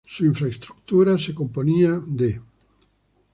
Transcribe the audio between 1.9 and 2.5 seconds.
de